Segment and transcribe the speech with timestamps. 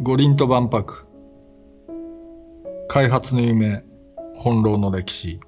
[0.00, 1.06] 五輪と万博。
[2.88, 3.84] 開発の夢
[4.34, 5.38] 翻弄の歴史。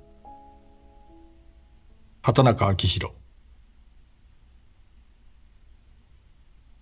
[2.22, 3.12] 畑中昭弘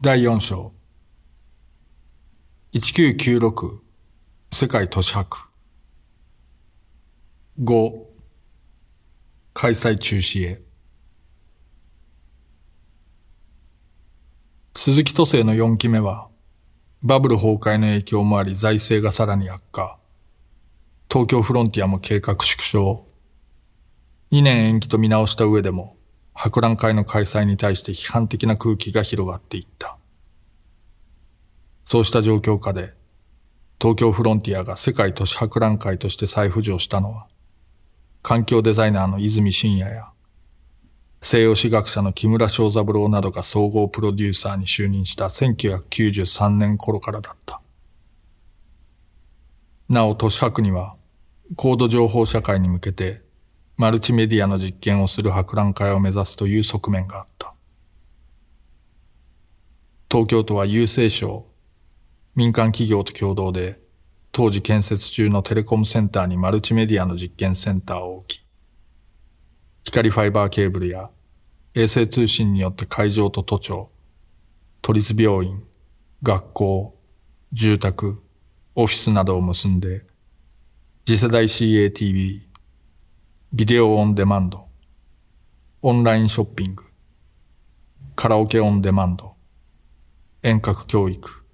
[0.03, 0.75] 第4章。
[2.75, 3.79] 1996
[4.53, 5.51] 世界都市博。
[7.63, 8.05] 5
[9.55, 10.63] 開催中止へ。
[14.77, 16.29] 鈴木都政の4期目は
[17.07, 19.99] バブル崩壊の影響もあり財政がさらに悪化。
[21.13, 23.07] 東京フロンティアも計画縮小。
[24.33, 25.99] 2年延期と見直した上でも、
[26.33, 29.99] 博覧会の開催に対して批判的な空気が広がっていった。
[31.85, 32.95] そうした状況下で、
[33.79, 37.27] 東京フロンティアが世界都市博覧会として再浮上したのは、
[38.23, 40.14] 環境デザイナーの泉信也や、
[41.27, 47.63] 西洋史学者の木村正三郎などが総合プロデューサーに就任した1993年頃からだった。
[49.89, 50.97] なお、都市博には、
[51.57, 53.23] 高度情報社会に向けて、
[53.79, 57.55] マルチメディアの実験をする博覧会を目指すという側面があった。
[60.11, 61.47] 東京都は郵政省、
[62.35, 63.81] 民間企業と共同で、
[64.31, 68.45] 当時建設中のテレコムセンターにマルチメディアの実験センターを置き、
[69.85, 71.11] 光ファイバーケーブルや
[71.77, 73.91] 衛星通信によって会場と都庁、
[74.81, 75.61] 都立病院、
[76.23, 76.97] 学校、
[77.53, 78.23] 住宅、
[78.77, 80.05] オフィスなどを結んで、
[81.05, 82.43] 次世代 CATV、
[83.53, 84.69] ビデオオンデマンド、
[85.83, 86.85] オンラインショッピング、
[88.15, 89.35] カラオケオンデマンド、
[90.45, 91.45] 遠隔教育、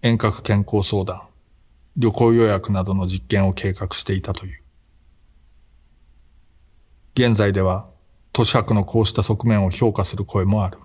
[0.00, 1.20] 遠隔健康相談、
[1.98, 4.62] 旅行予約などの実験を計画していたという。
[7.14, 7.91] 現在では
[8.32, 10.78] 都市博のこうした側面を評価する声もある。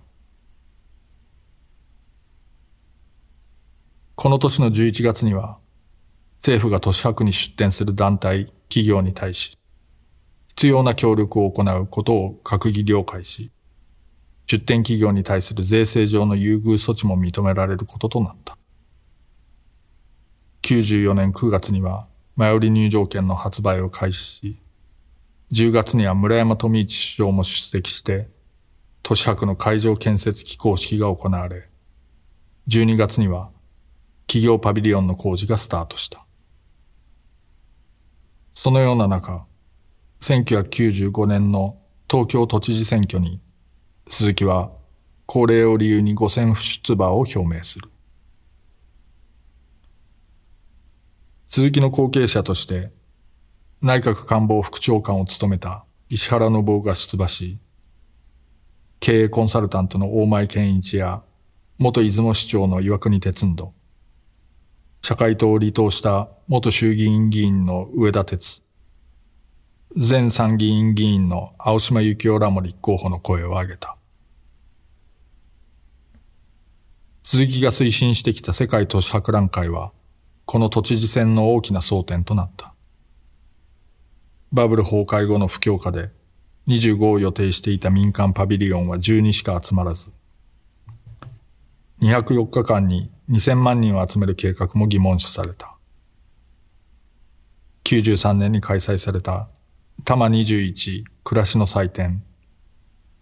[4.15, 5.59] この年の11月には
[6.37, 9.57] 政府が都市博に出展する団体、企業に対し
[10.57, 13.51] 必要な協力を行うことを閣議了解し、
[14.47, 18.57] 出展企業に対する税制上の優遇措置も認められることとなった。
[20.63, 24.57] 94年9月には前売り入場券の発売を開始し、
[25.51, 28.29] 10月には村山富一首相も出席して、
[29.01, 31.69] 都市博の会場建設機構式が行われ、
[32.67, 33.49] 12月には
[34.27, 36.25] 企業パビリオンの工事がスタートした。
[38.51, 39.45] そのような中、
[40.19, 41.77] 1995年の
[42.09, 43.41] 東京都知事選挙に、
[44.09, 44.71] 鈴木は
[45.25, 47.89] 高齢を理由に5選不出馬を表明する。
[51.45, 52.91] 鈴木の後継者として
[53.79, 57.59] 内閣官房副長官を務めた石原信夫が出馬し、
[58.99, 61.21] 経営コンサルタントの大前健一や、
[61.77, 63.73] 元出雲市長の岩国哲人、
[65.03, 68.63] 社会党を離党した元衆議院議員の上田哲、
[69.95, 73.95] 前参議院議員の青島幸男らも立候補の声を上げた。
[77.21, 79.91] 鈴木が推進してきた世界都市博覧会は、
[80.45, 82.73] この都知事選の大きな争点となった。
[84.51, 86.09] バブル崩壊後の不況下で
[86.67, 90.11] 25を予定していた民間パビリオンは12しか集まらず、
[92.01, 95.75] 204日間に2000万人を集める計画も疑問視された。
[97.83, 99.49] 93年に開催された
[100.03, 102.23] 多摩21暮らしの祭典、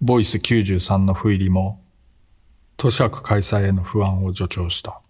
[0.01, 1.81] ボイス93の不入りも、
[2.77, 5.01] 都市博開催への不安を助長した。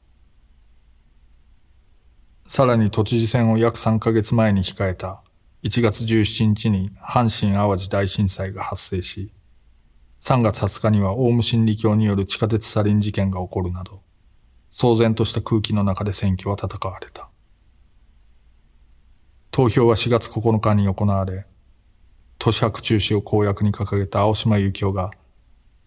[2.48, 5.22] さらに都知事選を約3ヶ月前に控えた
[5.65, 9.31] 1月17日に阪神淡路大震災が発生し、
[10.21, 14.03] 3月20日にはオウム真理教による地下鉄サリン事件が起こるなど、
[14.71, 17.29] 騒然とした空気の中で選挙は戦われた。
[19.50, 21.47] 投票は4月9日に行われ、
[22.38, 25.09] 都市博中止を公約に掲げた青島幸男が、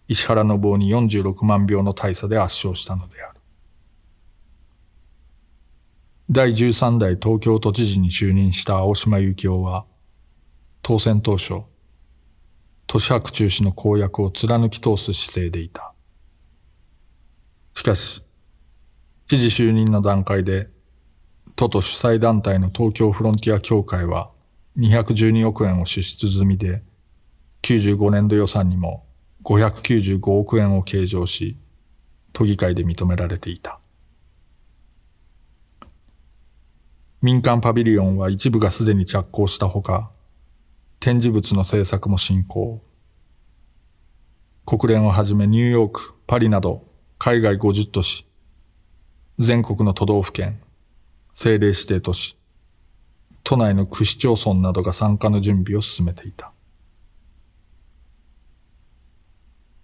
[0.09, 3.28] 石原信夫に46万票の大差で圧勝したのである。
[6.31, 9.87] 第13代東京都知事に就任した青島幸男は、
[10.83, 11.63] 当選当初、
[12.85, 15.95] 都市博中止の公約を貫き通す姿勢でいた。
[17.73, 18.23] しかし、
[19.27, 20.69] 知事就任の段階で、
[21.55, 24.29] 都と主催団体の東京フロンティア協会は
[24.77, 26.83] 212億円を支出済みで、
[27.63, 29.07] 95年度予算にも
[29.45, 31.57] 595億円を計上し、
[32.33, 33.81] 都議会で認められていた。
[37.21, 40.09] 民間パビリオンは一部がすでに着工したほか、
[41.01, 42.81] 展示物の制作も進行。
[44.65, 46.79] 国連をはじめニューヨーク、パリなど
[47.17, 48.25] 海外50都市、
[49.37, 50.61] 全国の都道府県、
[51.31, 52.37] 政令指定都市、
[53.43, 56.53] 都内の区市町村などが参加の準備を進めていた。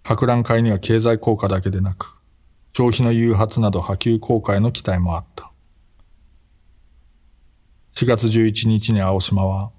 [0.04, 2.22] 博覧会には経済効果だけでなく、
[2.74, 5.52] 消費の誘発など波及効果への期待もあった。
[7.96, 9.70] 4月11日に青島は、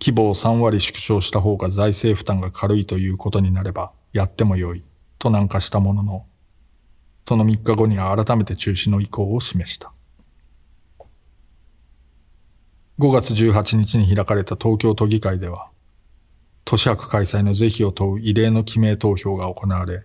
[0.00, 4.84] 規模を3割縮小した方が財政負担が軽いということになればやってもよい
[5.18, 6.26] と南下したものの、
[7.26, 9.92] その3日後には改めて中止の意向を示した。
[13.00, 15.70] 5月18日に開かれた東京都議会では、
[16.64, 20.04] 都市博開催の是非を問う異例の記名投票が行われ、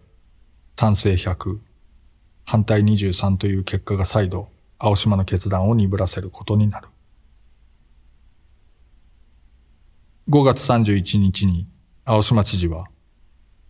[0.75, 1.59] 賛成100、
[2.47, 4.49] 反対23という結果が再度、
[4.79, 6.88] 青島の決断を鈍らせることになる。
[10.29, 11.67] 5月31日に
[12.05, 12.85] 青島知事は、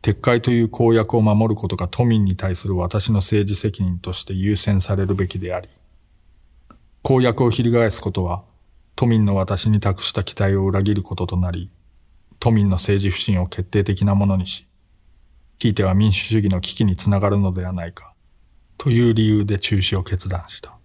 [0.01, 5.69] 撤回という公約を守ることが都民に対する私の政治責任として優先されるべきであり、
[7.01, 8.43] 公約を翻すことは
[8.97, 11.71] 都民の私に託した期待を裏切ることとなり、
[12.41, 14.67] 都民の政治不信を決定的なものにし、
[15.59, 18.13] ひいては民主主義の危機につながるのではないか、
[18.77, 20.78] という理由で中止を決断した。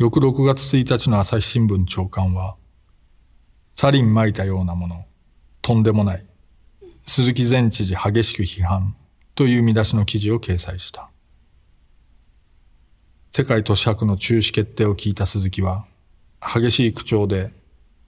[0.00, 2.54] 翌6月1日の朝日新聞長官は、
[3.72, 5.04] サリン撒いたようなもの、
[5.60, 6.24] とんでもない、
[7.04, 8.94] 鈴木前知事激しく批判
[9.34, 11.10] という見出しの記事を掲載した。
[13.32, 15.84] 世界都市博の中止決定を聞いた鈴木は、
[16.40, 17.52] 激しい口調で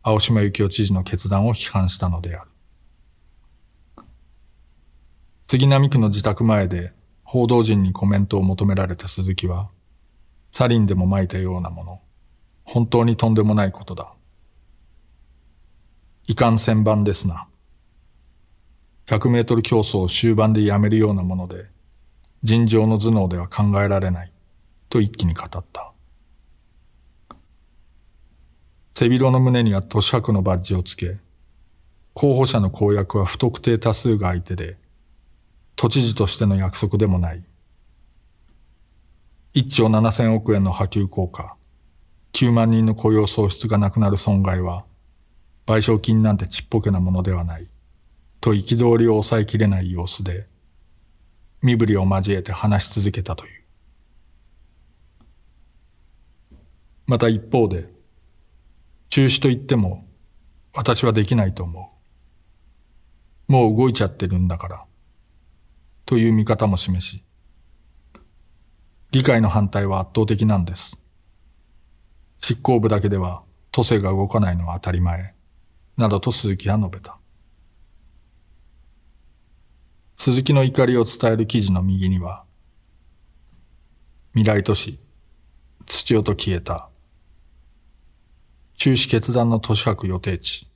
[0.04, 2.50] 青島幸男知事の決断を批判したのである。
[5.48, 6.92] 杉並区の自宅前で
[7.24, 9.70] 報道陣にコメントを求められた鈴木は、
[10.50, 12.00] サリンでも撒いたようなもの。
[12.64, 14.14] 本当にとんでもないことだ。
[16.26, 17.48] 遺憾千番ですな。
[19.06, 21.68] 100メートル競争を終盤でやめるようなもので、
[22.42, 24.32] 尋常の頭脳では考えられない。
[24.90, 25.92] と一気に語った。
[28.92, 31.18] 背広の胸には都市博のバッジをつけ、
[32.12, 34.76] 候補者の公約は不特定多数が相手で、
[35.76, 37.42] 都知事としての約束でもない。
[39.52, 41.56] 1兆7000億円の波及効果、
[42.34, 44.84] 9万人の雇用創出がなくなる損害は、
[45.66, 47.68] 賠償金なんてちっぽけなものではない、
[48.40, 50.46] と憤りを抑えきれない様子で、
[51.62, 53.64] 身振りを交えて話し続けたという。
[57.06, 57.92] また一方で、
[59.08, 60.06] 中止と言っても、
[60.72, 61.92] 私はできないと思
[63.48, 63.52] う。
[63.52, 64.84] もう動いちゃってるんだから、
[66.06, 67.24] という見方も示し、
[69.10, 71.02] 議会の反対は圧倒的なんです。
[72.38, 73.42] 執行部だけでは
[73.72, 75.34] 都政が動かないのは当たり前、
[75.96, 77.18] などと鈴木は述べた。
[80.16, 82.44] 鈴木の怒りを伝える記事の右には、
[84.32, 85.00] 未来都市、
[85.86, 86.88] 土音消えた、
[88.76, 90.70] 中止決断の都市博予定地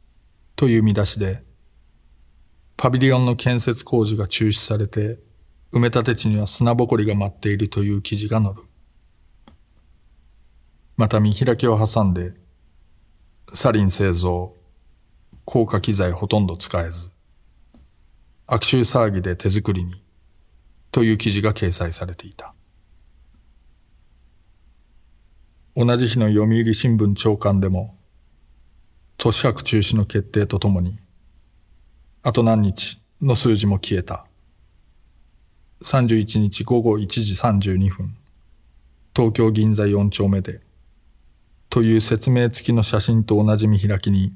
[0.57, 1.45] という見出しで、
[2.76, 5.21] パビリオンの建設工事が中止されて
[5.75, 8.62] 埋め立て地には砂ぼこりが舞っているという記事が載る。
[10.97, 12.33] また見開きを挟んで、
[13.52, 14.54] サリン製造、
[15.45, 17.11] 高価機材ほとんど使えず、
[18.47, 20.00] 悪臭騒ぎで手作りに、
[20.93, 22.54] という記事が掲載されていた。
[25.75, 27.99] 同じ日の読売新聞長官でも、
[29.16, 31.00] 都市博中止の決定とともに、
[32.23, 34.28] あと何日の数字も消えた。
[35.83, 38.16] 31日午後1時32分、
[39.14, 40.61] 東京銀座4丁目で、
[41.69, 44.35] という説明付きの写真と同じ見開きに、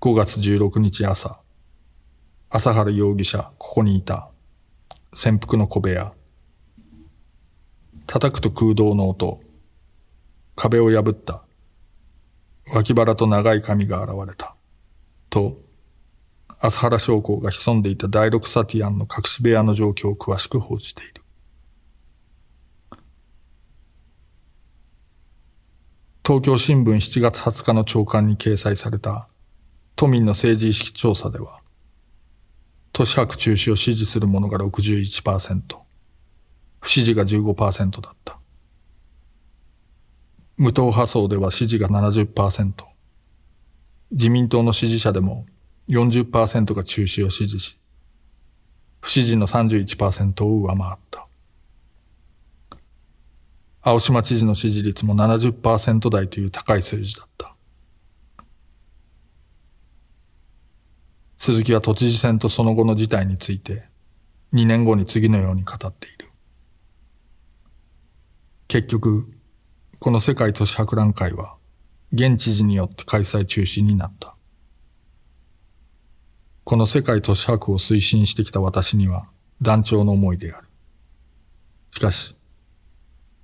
[0.00, 1.40] 5月16日朝、
[2.48, 4.30] 朝原容疑者ここにいた、
[5.14, 6.12] 潜伏の小部屋、
[8.06, 9.40] 叩くと空洞の音、
[10.56, 11.44] 壁を破った、
[12.74, 14.56] 脇腹と長い髪が現れた、
[15.30, 15.65] と、
[16.58, 21.22] 朝原将校が潜んでいた第六サティアンの隠し部屋の状況を詳しく報じている。
[26.24, 29.28] 東京新聞7月20日の朝刊に掲載された
[29.94, 31.60] 都民の政治意識調査では、
[32.92, 35.60] 都市博中止を支持する者が61%、
[36.80, 38.38] 不支持が15%だった。
[40.56, 42.72] 無党派層では支持が70%、
[44.10, 45.46] 自民党の支持者でも
[45.88, 47.80] 40%が中止を支持し、
[49.00, 51.26] 不支持の31%を上回った。
[53.82, 57.54] 青島知事の支持率も70%台という高い数字だった。
[61.36, 63.84] 鈴木は都知事選とその後の事態について、
[64.52, 66.30] 2年後に次のように語っている。
[68.66, 69.30] 結局、
[70.00, 71.54] この世界都市博覧会は、
[72.12, 74.35] 現知事によって開催中止になった。
[76.68, 79.28] この世界都市博を推進してきた私には、
[79.62, 80.66] 団長の思いである。
[81.92, 82.36] しかし、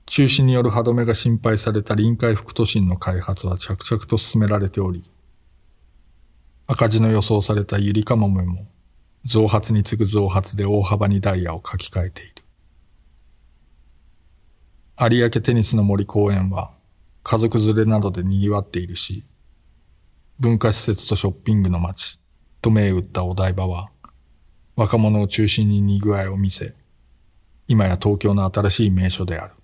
[0.06, 5.04] 中止による歯止めが心配された臨海副都心の開発は着々と進められており、
[6.66, 8.66] 赤字の予想されたゆりかもめも、
[9.24, 12.34] 増発に次ぐ増発で大幅にダイヤを書き換えている。
[15.16, 16.72] 有明テニスの森公園は
[17.22, 19.24] 家族連れなどで賑わっているし、
[20.40, 22.20] 文化施設とショッピングの街
[22.62, 23.90] と銘打ったお台場は、
[24.76, 26.76] 若者を中心に賑わいを見せ、
[27.66, 29.54] 今や東京の新しい名所である。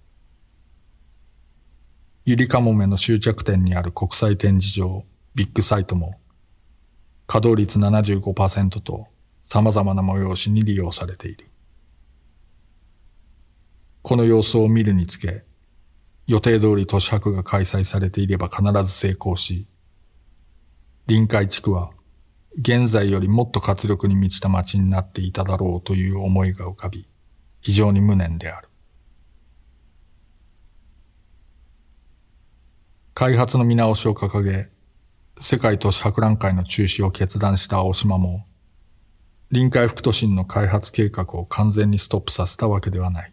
[2.25, 5.05] ゆりかもめの終着点にある国際展示場、
[5.37, 6.19] ビッグサイトも、
[7.29, 9.07] 稼働率75%と
[9.43, 11.47] 様々な催しに利用されている。
[14.03, 15.45] この様子を見るにつけ、
[16.27, 19.69] 予定通り都市博が開催されていれば必ず成功し、
[21.07, 21.93] 臨海地区は
[22.61, 27.09] 現在よりもっと活力に満ちた街になっていただろうという思いが浮かび、
[27.61, 28.69] 非常に無念である。
[33.15, 34.71] 開発の見直しを掲げ、
[35.39, 38.45] 世界都市博覧会の中止を決断した青島も、
[39.53, 43.33] 臨海副都心の開発計画を完全にストップさせたわけではない。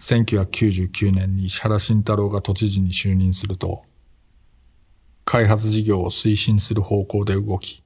[0.00, 3.84] 1999年に石原慎太郎が都知事に就任すると、
[5.30, 7.84] 開発事業を推進する方向で動き、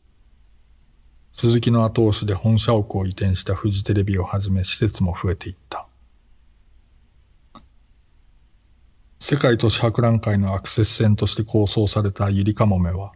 [1.30, 5.86] 鈴木の後押しで本社屋を移転したフジテレビをはじめ施設も増えていった。
[9.20, 13.12] 世界都市博覧会のアクセス線として構想されたゆりかもめは、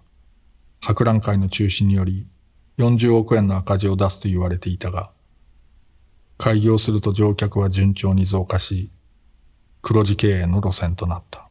[0.83, 2.27] 博覧会の中止により
[2.77, 5.11] 40億円の赤字を出すと言われていたが、
[6.37, 8.91] 開業すると乗客は順調に増加し、
[9.81, 11.48] 黒字経営の路線となった。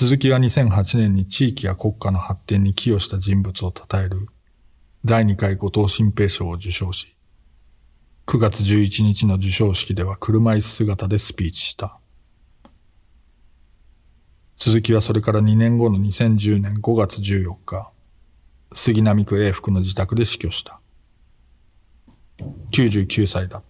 [0.00, 4.28] 鈴木は2008年に地域や国家の発展に寄与した人物を称える
[5.04, 7.14] 第2回後藤新平賞を受賞し、
[8.24, 11.98] 9月11日の授賞式では車椅子姿でスピーチした。
[14.56, 17.92] 鈴木はそれから2年後の2010年5月14日、
[18.72, 20.80] 杉並区永福の自宅で死去した。
[22.72, 23.64] 99歳だっ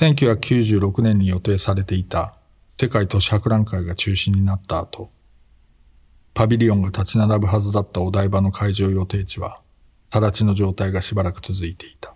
[0.00, 2.34] 1996年に予定されていた
[2.70, 5.10] 世界都市博覧会が中止になった後、
[6.32, 9.60] パビリオンが立ち並ぶはずだったお台場の会場予定地は、
[10.08, 12.14] 更地の状態がしばらく続いていた。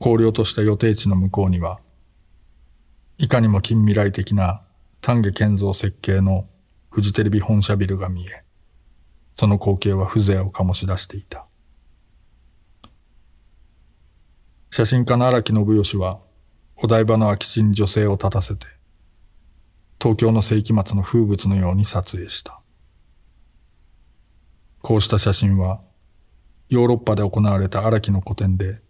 [0.00, 1.80] 荒涼とした予定地の向こうには、
[3.18, 4.62] いかにも近未来的な
[5.00, 6.46] 丹下健三設計の
[6.92, 8.44] フジテレビ本社ビルが見え、
[9.34, 11.45] その光景は風情を醸し出していた。
[14.70, 16.20] 写真家の荒木信義は、
[16.76, 18.66] お台場の空き地に女性を立たせて、
[20.00, 22.60] 東京の世紀末の風物のように撮影した。
[24.82, 25.80] こうした写真は、
[26.68, 28.82] ヨーロッパで行われた荒木の個展で、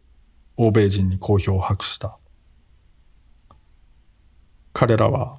[0.57, 2.19] 欧米人に好評を博した。
[4.73, 5.37] 彼らは、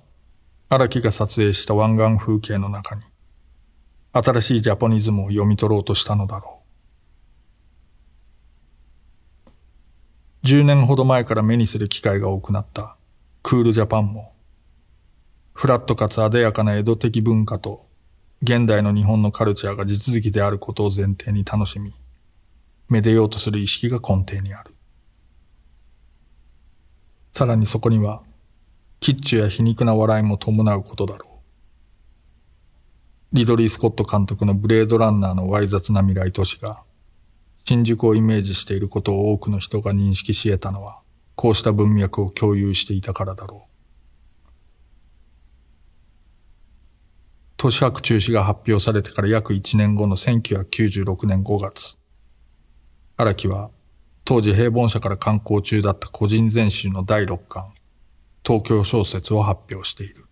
[0.70, 3.01] 荒木が撮影した湾岸風景の中に、
[4.13, 6.56] 新しいジャポニズムを読み取ろうとしたのだろう。
[10.47, 12.95] 10年ほど前から目にする機会が多くなった
[13.43, 14.31] クールジャパンも、
[15.51, 17.85] フラットかつ艶やかな江戸的文化と
[18.41, 21.93] 現代の日本のカルチャーが地続きであることを前提に楽しみ、
[22.87, 24.73] めでようとする意識が根底にある。
[27.33, 28.23] さらにそこには、
[29.01, 31.41] キッチュや皮肉な笑いも伴うことだろ
[33.33, 33.35] う。
[33.35, 36.87] リドリー・スコット監督のブレードランナーのわい雑な未来都市が、
[37.69, 41.01] 新宿をイメージしていることを多くの人が認識し得たのは、
[41.36, 44.50] こうした文脈を共有していたからだろう。
[47.57, 52.00] 都市博中止が発表されてから約1年後の1996年5月、
[53.17, 53.69] 荒木は
[54.24, 57.74] 当時平凡社から刊行中だった個人全集の第6巻、
[58.45, 60.26] 東京小説を発表している。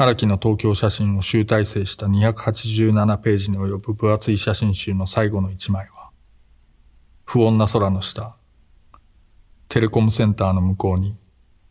[0.00, 6.10] 荒木の東京写真を集大成した287ページに及ぶ分厚い写真集の最後の一枚は、
[7.24, 8.36] 不穏な空の下、
[9.68, 11.18] テレコムセンターの向こうに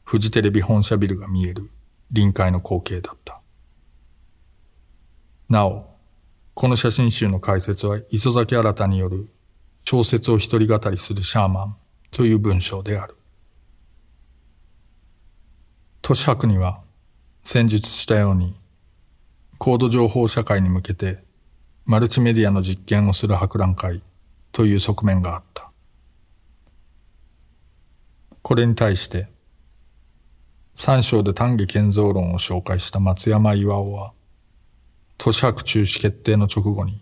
[0.03, 1.72] フジテレビ本社ビルが見える
[2.12, 3.39] 臨海の光景だった。
[5.48, 5.96] なお、
[6.53, 9.29] この写真集の解説は磯崎新による
[9.86, 11.77] 小説を一人語りするシャーマン
[12.12, 13.15] という文章である。
[16.01, 16.81] 都市博には
[17.50, 18.58] 戦術したように
[19.58, 21.24] 高度情報社会に向けて
[21.86, 24.01] マルチメディアの実験をする博覧会
[24.51, 25.72] という側面があった。
[28.42, 29.30] これに対して、
[30.75, 34.12] 三章で丹下建造論を紹介した松山巌は、
[35.18, 37.01] 都市博中止決定の直後に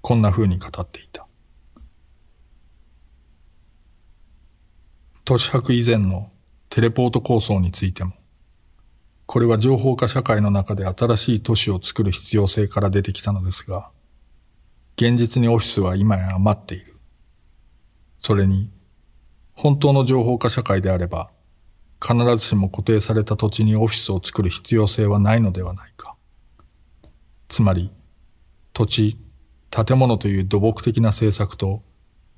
[0.00, 1.26] こんな風に語っていた。
[5.26, 6.32] 都市博以前の
[6.70, 8.14] テレポート構想についても、
[9.26, 13.90] これは情報化社会の中で新しい都市を作る必要性から出てきたのですが、
[14.96, 16.94] 現実にオフィスは今や余っている。
[18.18, 18.70] それに、
[19.54, 21.30] 本当の情報化社会であれば、
[22.00, 26.16] 必ずしも固定された土地にオフィスを作る必要性はないのではないか。
[27.48, 27.90] つまり、
[28.72, 29.18] 土地、
[29.70, 31.82] 建物という土木的な政策と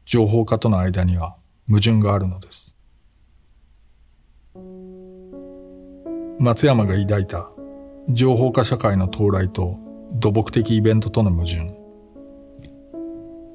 [0.07, 1.37] 情報化との間には
[1.67, 2.64] 矛盾があるのです。
[6.39, 7.51] 松山が抱いた
[8.09, 9.79] 情報化社会の到来と
[10.13, 11.77] 土木的イベントとの矛盾。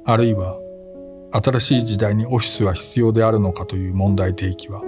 [0.05, 0.59] あるいは
[1.31, 4.81] 新しい時代にオフィスは必要であるのかという問題提起は、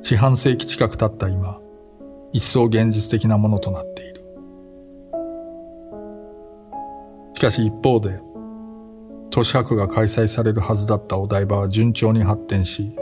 [0.00, 1.60] 四半世紀近く経った今、
[2.32, 4.24] 一層現実的なものとなっている。
[7.34, 8.20] しかし一方で、
[9.30, 12.96] 都市博が開催されるはずだったお台場は順調に発展し、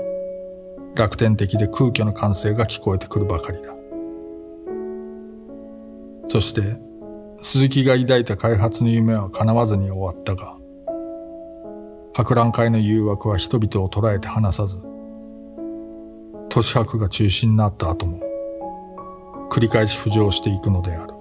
[0.94, 3.74] 楽天的で空虚な歓声が聞こえてくるばかりだ。
[6.28, 6.78] そして、
[7.42, 10.56] 鈴木が抱いた開発の夢は叶わずに終わったが、
[12.14, 14.82] 博覧会の誘惑は人々を捉えて離さず、
[16.48, 18.20] 都市博が中心になった後も、
[19.50, 21.13] 繰り返し浮上していくのである。